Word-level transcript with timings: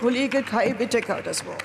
Kollege 0.00 0.42
Kai 0.42 0.74
Wittecker 0.78 1.20
das 1.20 1.44
Wort. 1.44 1.62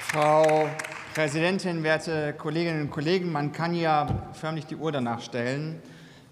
Frau 0.00 0.68
Präsidentin, 1.14 1.82
werte 1.82 2.34
Kolleginnen 2.36 2.82
und 2.82 2.90
Kollegen! 2.90 3.32
Man 3.32 3.52
kann 3.52 3.74
ja 3.74 4.28
förmlich 4.34 4.66
die 4.66 4.76
Uhr 4.76 4.92
danach 4.92 5.22
stellen. 5.22 5.80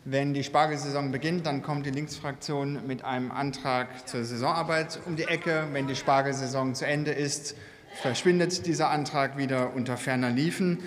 Wenn 0.04 0.34
die 0.34 0.44
Spargelsaison 0.44 1.10
beginnt, 1.10 1.46
dann 1.46 1.62
kommt 1.62 1.86
die 1.86 1.90
Linksfraktion 1.90 2.86
mit 2.86 3.02
einem 3.02 3.30
Antrag 3.30 4.06
zur 4.06 4.24
Saisonarbeit 4.24 5.00
um 5.06 5.16
die 5.16 5.24
Ecke. 5.24 5.68
Wenn 5.72 5.86
die 5.86 5.96
Spargelsaison 5.96 6.74
zu 6.74 6.86
Ende 6.86 7.12
ist, 7.12 7.56
verschwindet 8.02 8.66
dieser 8.66 8.90
Antrag 8.90 9.38
wieder 9.38 9.72
unter 9.74 9.96
ferner 9.96 10.28
Liefen. 10.28 10.80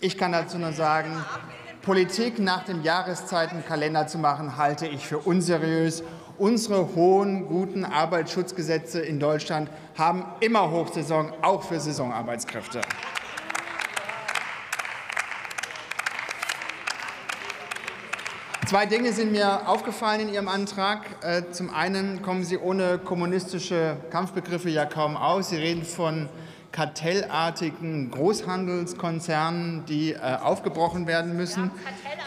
Ich 0.00 0.18
kann 0.18 0.32
dazu 0.32 0.58
nur 0.58 0.72
sagen, 0.72 1.24
Politik 1.82 2.38
nach 2.38 2.64
dem 2.64 2.82
Jahreszeitenkalender 2.82 4.06
zu 4.06 4.18
machen, 4.18 4.58
halte 4.58 4.86
ich 4.86 5.06
für 5.06 5.18
unseriös. 5.18 6.02
Unsere 6.36 6.94
hohen, 6.94 7.46
guten 7.46 7.84
Arbeitsschutzgesetze 7.84 9.00
in 9.00 9.18
Deutschland 9.18 9.70
haben 9.96 10.24
immer 10.40 10.70
Hochsaison, 10.70 11.32
auch 11.40 11.62
für 11.62 11.80
Saisonarbeitskräfte. 11.80 12.82
Zwei 18.66 18.86
Dinge 18.86 19.12
sind 19.12 19.32
mir 19.32 19.66
aufgefallen 19.68 20.20
in 20.20 20.34
Ihrem 20.34 20.48
Antrag. 20.48 21.06
Äh, 21.22 21.50
zum 21.50 21.74
einen 21.74 22.20
kommen 22.22 22.44
Sie 22.44 22.58
ohne 22.58 22.98
kommunistische 22.98 23.96
Kampfbegriffe 24.10 24.68
ja 24.68 24.84
kaum 24.84 25.16
aus. 25.16 25.48
Sie 25.48 25.56
reden 25.56 25.84
von 25.84 26.28
kartellartigen 26.72 28.10
Großhandelskonzernen, 28.10 29.84
die 29.86 30.12
äh, 30.12 30.18
aufgebrochen 30.18 31.06
werden 31.06 31.36
müssen. 31.36 31.70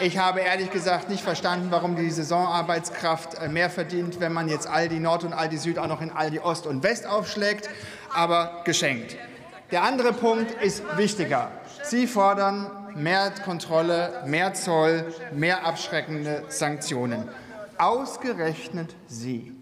Ich 0.00 0.18
habe 0.18 0.40
ehrlich 0.40 0.70
gesagt 0.70 1.08
nicht 1.08 1.22
verstanden, 1.22 1.68
warum 1.70 1.96
die 1.96 2.10
Saisonarbeitskraft 2.10 3.34
äh, 3.34 3.48
mehr 3.48 3.70
verdient, 3.70 4.20
wenn 4.20 4.32
man 4.32 4.48
jetzt 4.48 4.66
Aldi 4.66 5.00
Nord 5.00 5.24
und 5.24 5.32
Aldi 5.32 5.56
Süd 5.56 5.78
auch 5.78 5.86
noch 5.86 6.02
in 6.02 6.10
Aldi 6.10 6.40
Ost 6.40 6.66
und 6.66 6.82
West 6.82 7.06
aufschlägt, 7.06 7.70
aber 8.12 8.62
geschenkt. 8.64 9.16
Der 9.70 9.82
andere 9.82 10.12
Punkt 10.12 10.50
ist 10.62 10.82
wichtiger. 10.96 11.50
Sie 11.82 12.06
fordern 12.06 12.70
mehr 12.94 13.30
Kontrolle, 13.44 14.22
mehr 14.26 14.54
Zoll, 14.54 15.12
mehr 15.32 15.66
abschreckende 15.66 16.44
Sanktionen. 16.48 17.28
Ausgerechnet 17.78 18.94
Sie, 19.06 19.52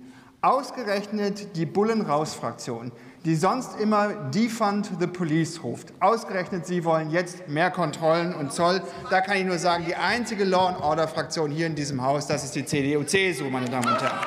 ausgerechnet 0.42 1.56
die 1.56 1.66
Bullen-Raus-Fraktion, 1.66 2.90
die 3.24 3.36
sonst 3.36 3.78
immer 3.78 4.08
Defund 4.08 4.90
the 4.98 5.06
Police 5.06 5.62
ruft. 5.62 5.92
Ausgerechnet 6.00 6.66
Sie 6.66 6.84
wollen 6.84 7.10
jetzt 7.10 7.46
mehr 7.48 7.70
Kontrollen 7.70 8.34
und 8.34 8.52
Zoll. 8.52 8.82
Da 9.08 9.20
kann 9.20 9.36
ich 9.36 9.44
nur 9.44 9.58
sagen, 9.58 9.84
die 9.86 9.94
einzige 9.94 10.42
Law-and-Order-Fraktion 10.42 11.52
hier 11.52 11.66
in 11.68 11.76
diesem 11.76 12.02
Haus, 12.02 12.26
das 12.26 12.42
ist 12.42 12.56
die 12.56 12.64
CDU-CSU, 12.64 13.44
meine 13.50 13.70
Damen 13.70 13.86
und 13.86 14.02
Herren. 14.02 14.18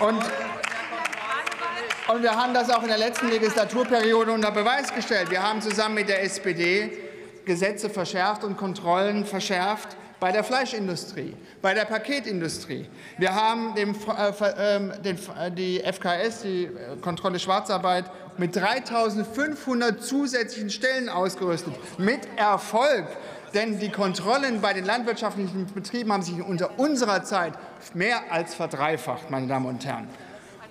Und 0.00 0.22
und 2.06 2.22
wir 2.22 2.32
haben 2.32 2.52
das 2.52 2.68
auch 2.68 2.82
in 2.82 2.88
der 2.88 2.98
letzten 2.98 3.28
Legislaturperiode 3.28 4.30
unter 4.30 4.50
Beweis 4.50 4.94
gestellt. 4.94 5.30
Wir 5.30 5.42
haben 5.42 5.62
zusammen 5.62 5.94
mit 5.94 6.08
der 6.08 6.22
SPD 6.22 6.92
Gesetze 7.46 7.88
verschärft 7.88 8.44
und 8.44 8.58
Kontrollen 8.58 9.24
verschärft 9.24 9.96
bei 10.20 10.32
der 10.32 10.44
Fleischindustrie, 10.44 11.34
bei 11.60 11.74
der 11.74 11.84
Paketindustrie. 11.84 12.86
Wir 13.18 13.34
haben 13.34 13.74
dem, 13.74 13.94
äh, 13.94 14.76
ähm, 14.76 14.92
den, 15.04 15.16
äh, 15.16 15.50
die 15.50 15.80
FKS, 15.80 16.42
die 16.42 16.64
äh, 16.64 16.96
Kontrolle 17.00 17.38
Schwarzarbeit, 17.38 18.04
mit 18.38 18.56
3.500 18.56 19.98
zusätzlichen 19.98 20.70
Stellen 20.70 21.08
ausgerüstet. 21.08 21.74
Mit 21.98 22.20
Erfolg. 22.36 23.06
Denn 23.54 23.78
die 23.78 23.90
Kontrollen 23.90 24.60
bei 24.60 24.72
den 24.72 24.84
landwirtschaftlichen 24.84 25.66
Betrieben 25.72 26.12
haben 26.12 26.22
sich 26.22 26.42
unter 26.42 26.76
unserer 26.78 27.22
Zeit 27.22 27.52
mehr 27.94 28.32
als 28.32 28.54
verdreifacht, 28.54 29.30
meine 29.30 29.46
Damen 29.46 29.66
und 29.66 29.84
Herren. 29.84 30.08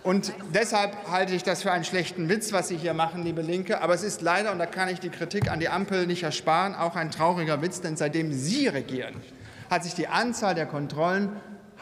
Und 0.03 0.33
deshalb 0.53 1.09
halte 1.09 1.33
ich 1.33 1.43
das 1.43 1.61
für 1.61 1.71
einen 1.71 1.85
schlechten 1.85 2.27
Witz, 2.27 2.51
was 2.51 2.67
Sie 2.67 2.75
hier 2.75 2.93
machen, 2.93 3.23
liebe 3.23 3.41
Linke. 3.41 3.81
Aber 3.81 3.93
es 3.93 4.03
ist 4.03 4.21
leider, 4.21 4.51
und 4.51 4.59
da 4.59 4.65
kann 4.65 4.89
ich 4.89 4.99
die 4.99 5.09
Kritik 5.09 5.49
an 5.49 5.61
die 5.61 5.69
Ampel 5.69 6.07
nicht 6.07 6.23
ersparen, 6.23 6.75
auch 6.75 6.97
ein 6.97 7.09
trauriger 7.09 7.61
Witz, 7.61 7.79
denn 7.79 7.95
seitdem 7.95 8.33
Sie 8.33 8.67
regieren, 8.67 9.15
hat 9.73 9.83
sich 9.83 9.95
die 9.95 10.07
Anzahl 10.07 10.55
der 10.55 10.65
Kontrollen 10.65 11.29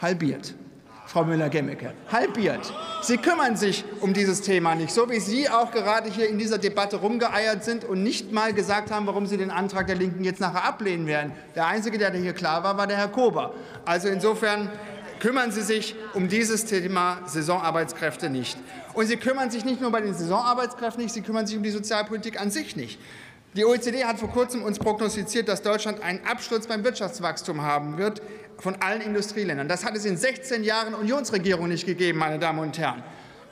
halbiert. 0.00 0.54
Frau 1.06 1.24
Müller-Gemmecke, 1.24 1.92
halbiert. 2.10 2.72
Sie 3.02 3.18
kümmern 3.18 3.56
sich 3.56 3.84
um 4.00 4.14
dieses 4.14 4.40
Thema 4.40 4.74
nicht, 4.74 4.92
so 4.92 5.10
wie 5.10 5.20
Sie 5.20 5.48
auch 5.50 5.70
gerade 5.70 6.08
hier 6.08 6.28
in 6.28 6.38
dieser 6.38 6.56
Debatte 6.56 6.96
rumgeeiert 6.96 7.64
sind 7.64 7.84
und 7.84 8.02
nicht 8.02 8.32
mal 8.32 8.54
gesagt 8.54 8.90
haben, 8.90 9.06
warum 9.06 9.26
Sie 9.26 9.36
den 9.36 9.50
Antrag 9.50 9.88
der 9.88 9.96
Linken 9.96 10.24
jetzt 10.24 10.40
nachher 10.40 10.64
ablehnen 10.64 11.06
werden. 11.06 11.32
Der 11.54 11.66
Einzige, 11.66 11.98
der 11.98 12.12
hier 12.12 12.32
klar 12.32 12.64
war, 12.64 12.78
war 12.78 12.86
der 12.86 12.96
Herr 12.96 13.08
Kober. 13.08 13.52
Also 13.84 14.08
insofern 14.08 14.70
kümmern 15.20 15.50
Sie 15.50 15.60
sich 15.60 15.94
um 16.14 16.28
dieses 16.28 16.64
Thema 16.64 17.18
Saisonarbeitskräfte 17.26 18.30
nicht. 18.30 18.56
Und 18.94 19.06
Sie 19.06 19.16
kümmern 19.16 19.50
sich 19.50 19.66
nicht 19.66 19.82
nur 19.82 19.90
bei 19.90 20.00
den 20.00 20.14
Saisonarbeitskräften 20.14 21.02
nicht, 21.02 21.12
Sie 21.12 21.22
kümmern 21.22 21.46
sich 21.46 21.56
um 21.58 21.62
die 21.62 21.70
Sozialpolitik 21.70 22.40
an 22.40 22.50
sich 22.50 22.74
nicht. 22.74 22.98
Die 23.54 23.66
OECD 23.66 24.04
hat 24.04 24.18
vor 24.18 24.30
kurzem 24.30 24.62
uns 24.62 24.78
prognostiziert, 24.78 25.46
dass 25.46 25.60
Deutschland 25.60 26.02
einen 26.02 26.24
Absturz 26.24 26.66
beim 26.66 26.84
Wirtschaftswachstum 26.84 27.60
haben 27.60 27.98
wird 27.98 28.22
von 28.56 28.76
allen 28.76 29.02
Industrieländern. 29.02 29.68
Das 29.68 29.84
hat 29.84 29.94
es 29.94 30.06
in 30.06 30.16
16 30.16 30.64
Jahren 30.64 30.94
Unionsregierung 30.94 31.68
nicht 31.68 31.84
gegeben, 31.84 32.18
meine 32.18 32.38
Damen 32.38 32.60
und 32.60 32.78
Herren. 32.78 33.02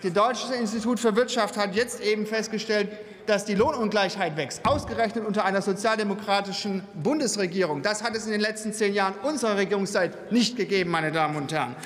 Das 0.03 0.12
Deutsche 0.15 0.55
Institut 0.55 0.99
für 1.00 1.15
Wirtschaft 1.15 1.59
hat 1.59 1.75
jetzt 1.75 2.00
eben 2.00 2.25
festgestellt, 2.25 2.89
dass 3.27 3.44
die 3.44 3.55
Lohnungleichheit 3.55 4.39
wächst, 4.39 4.65
ausgerechnet 4.65 5.27
unter 5.27 5.44
einer 5.44 5.60
sozialdemokratischen 5.60 6.83
Bundesregierung. 6.94 7.83
Das 7.83 8.03
hat 8.03 8.16
es 8.16 8.25
in 8.25 8.33
den 8.33 8.41
letzten 8.41 8.72
zehn 8.72 8.94
Jahren 8.94 9.12
unserer 9.22 9.59
Regierungszeit 9.59 10.33
nicht 10.33 10.56
gegeben, 10.56 10.91
meine 10.91 11.12
Damen 11.12 11.37
und 11.37 11.53
Herren. 11.53 11.77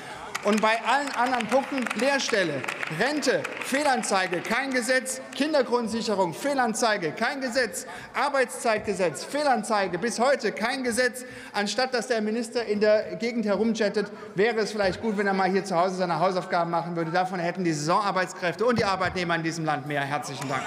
Und 0.45 0.61
bei 0.61 0.79
allen 0.85 1.09
anderen 1.15 1.47
Punkten 1.47 1.83
Lehrstelle, 1.99 2.61
Rente, 2.99 3.41
Fehlanzeige, 3.63 4.41
kein 4.41 4.69
Gesetz, 4.69 5.19
Kindergrundsicherung, 5.33 6.35
Fehlanzeige, 6.35 7.13
kein 7.13 7.41
Gesetz, 7.41 7.87
Arbeitszeitgesetz, 8.13 9.23
Fehlanzeige, 9.23 9.97
bis 9.97 10.19
heute 10.19 10.51
kein 10.51 10.83
Gesetz. 10.83 11.25
Anstatt 11.51 11.95
dass 11.95 12.09
der 12.09 12.21
Minister 12.21 12.63
in 12.63 12.79
der 12.79 13.15
Gegend 13.15 13.47
herumjettet, 13.47 14.11
wäre 14.35 14.59
es 14.59 14.71
vielleicht 14.71 15.01
gut, 15.01 15.17
wenn 15.17 15.25
er 15.25 15.33
mal 15.33 15.49
hier 15.49 15.65
zu 15.65 15.75
Hause 15.75 15.95
seine 15.95 16.19
Hausaufgaben 16.19 16.69
machen 16.69 16.95
würde. 16.95 17.09
Davon 17.09 17.39
hätten 17.39 17.63
die 17.63 17.73
Saisonarbeitskräfte 17.73 18.65
und 18.65 18.77
die 18.77 18.85
Arbeitnehmer 18.85 19.33
in 19.35 19.43
diesem 19.43 19.65
Land 19.65 19.87
mehr. 19.87 20.01
Herzlichen 20.01 20.47
Dank. 20.47 20.63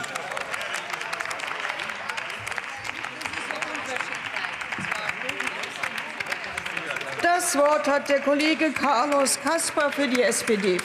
Das 7.41 7.57
Wort 7.57 7.87
hat 7.87 8.09
der 8.09 8.19
Kollege 8.19 8.73
Carlos 8.73 9.39
Caspar 9.41 9.93
für 9.93 10.09
die 10.09 10.21
SPD. 10.21 10.77